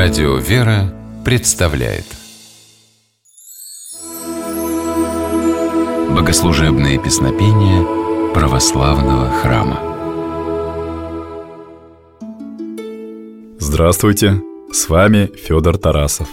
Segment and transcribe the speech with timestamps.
[0.00, 2.04] Радио «Вера» представляет
[6.14, 7.84] Богослужебные песнопения
[8.32, 9.80] православного храма
[13.58, 14.40] Здравствуйте!
[14.70, 16.28] С вами Федор Тарасов.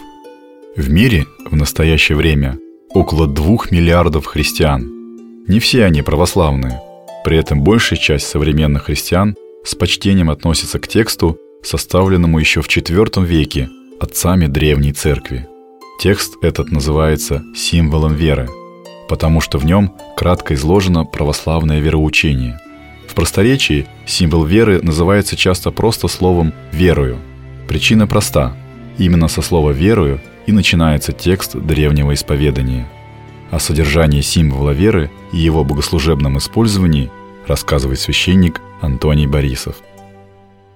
[0.76, 2.60] В мире в настоящее время
[2.92, 4.84] около двух миллиардов христиан.
[5.48, 6.84] Не все они православные.
[7.24, 13.26] При этом большая часть современных христиан с почтением относится к тексту, составленному еще в IV
[13.26, 13.70] веке
[14.00, 15.48] отцами древней церкви.
[16.00, 18.50] Текст этот называется символом веры,
[19.10, 22.60] потому что в нем кратко изложено православное вероучение.
[23.08, 27.18] В просторечии символ веры называется часто просто словом «верую».
[27.68, 28.56] Причина проста.
[28.98, 32.88] Именно со слова «верую» и начинается текст древнего исповедания.
[33.52, 37.10] О содержании символа веры и его богослужебном использовании
[37.48, 39.78] рассказывает священник Антоний Борисов–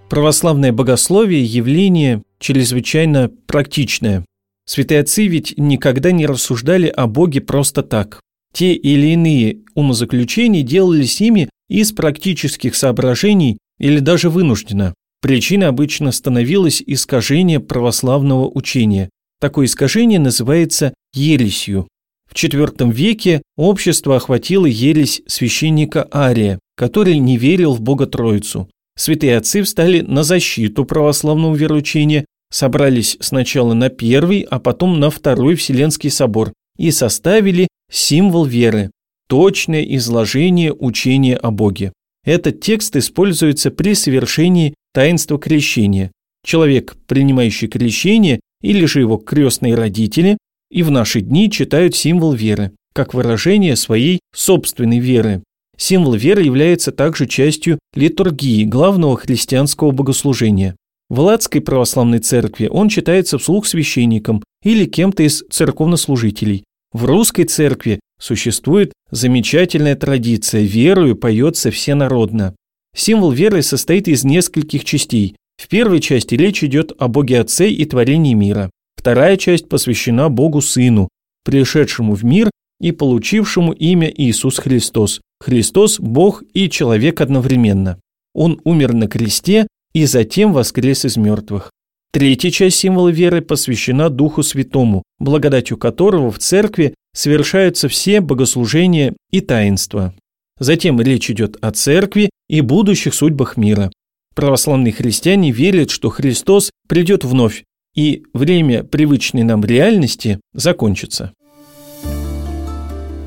[0.09, 4.25] Православное богословие– явление чрезвычайно практичное.
[4.65, 8.19] Святые отцы ведь никогда не рассуждали о Боге просто так.
[8.51, 14.95] Те или иные умозаключения делались ими из практических соображений или даже вынужденно.
[15.21, 19.11] Причиной обычно становилось искажение православного учения.
[19.39, 21.87] Такое искажение называется ересью.
[22.27, 29.37] В IV веке общество охватило ересь священника Ария, который не верил в Бога Троицу святые
[29.37, 36.09] отцы встали на защиту православного вероучения, собрались сначала на первый, а потом на второй Вселенский
[36.09, 38.91] собор и составили символ веры–
[39.27, 41.93] точное изложение учения о Боге.
[42.25, 46.11] Этот текст используется при совершении таинства крещения.
[46.43, 50.37] Человек, принимающий крещение, или же его крестные родители,
[50.69, 55.43] и в наши дни читают символ веры, как выражение своей собственной веры.
[55.79, 60.75] Символ веры является также частью литургии, главного христианского богослужения.
[61.09, 66.65] В Ладской православной церкви он читается вслух священником или кем-то из церковнослужителей.
[66.91, 72.55] В русской церкви существует замечательная традиция «верою поется всенародно».
[72.93, 75.37] Символ веры состоит из нескольких частей.
[75.57, 78.69] В первой части речь идет о Боге Отце и творении мира.
[78.97, 81.07] Вторая часть посвящена Богу Сыну,
[81.45, 82.51] пришедшему в мир
[82.81, 85.21] и получившему имя Иисус Христос.
[85.39, 87.99] Христос– Бог и человек одновременно.
[88.33, 91.71] Он умер на кресте и затем воскрес из мертвых.
[92.11, 99.41] Третья часть символа веры посвящена Духу Святому, благодатью которого в церкви совершаются все богослужения и
[99.41, 100.13] таинства.
[100.59, 103.91] Затем речь идет о церкви и будущих судьбах мира.
[104.35, 107.63] Православные христиане верят, что Христос придет вновь,
[107.95, 111.33] и время привычной нам реальности закончится.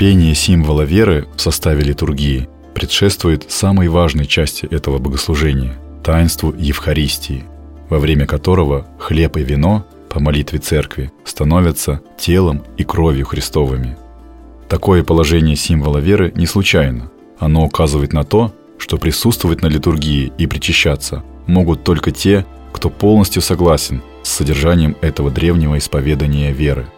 [0.03, 7.45] Пение символа веры в составе литургии предшествует самой важной части этого богослужения– таинству Евхаристии,
[7.89, 13.97] во время которого хлеб и вино по молитве церкви становятся телом и кровью Христовыми.
[14.69, 17.09] Такое положение символа веры не случайно.
[17.39, 23.41] Оно указывает на то, что присутствовать на литургии и причащаться могут только те, кто полностью
[23.41, 26.89] согласен с содержанием этого древнего исповедания веры.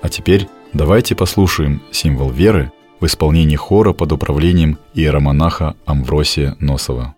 [0.00, 7.14] А теперь Давайте послушаем символ веры в исполнении хора под управлением иеромонаха Амвросия Носова.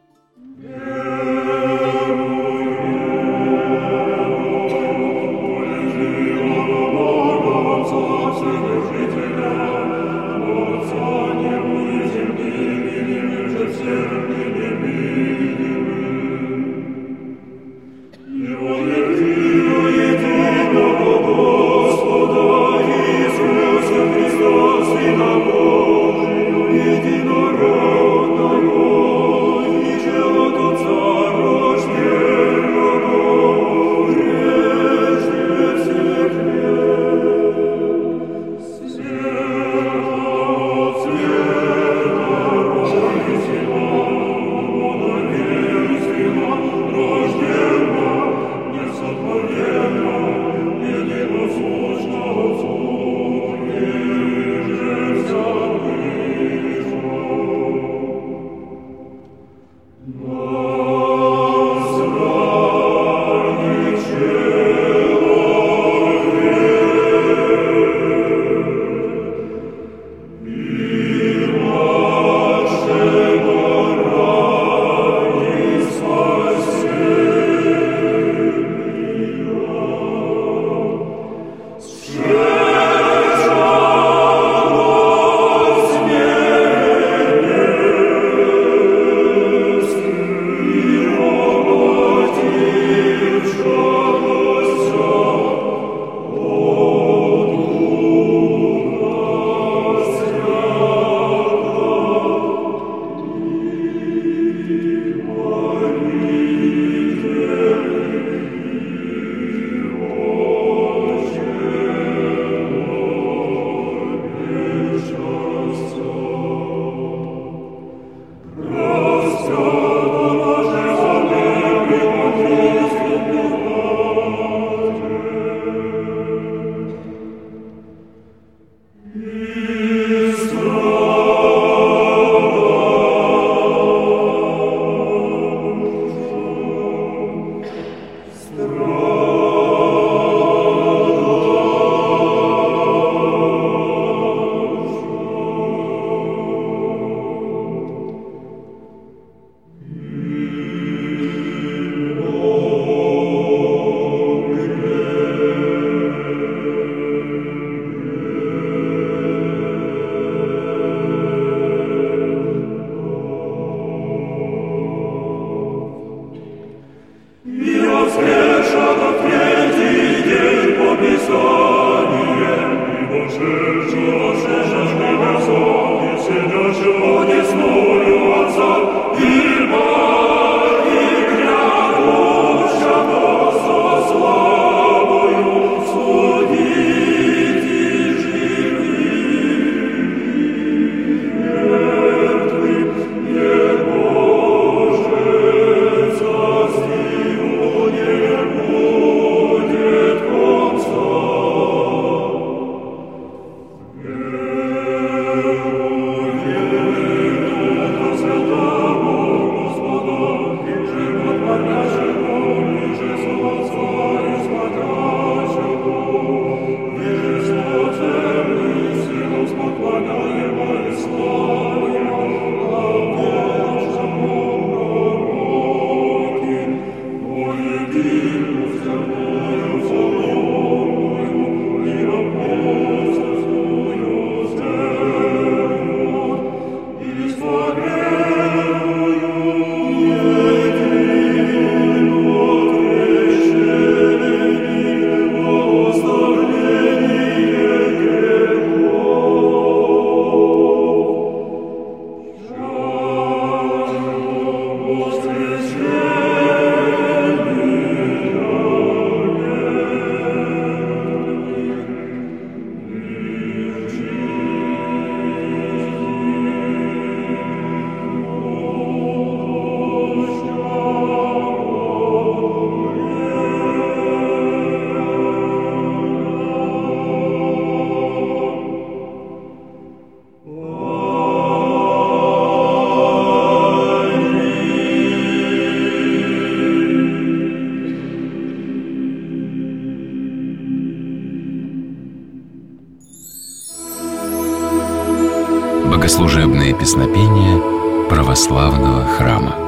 [296.15, 297.61] Богослужебные песнопения
[298.09, 299.64] православного храма.